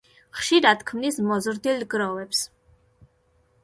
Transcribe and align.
ხშირად 0.37 0.81
ქმნის 0.93 1.21
მოზრდილ 1.29 1.87
გროვებს. 1.95 2.45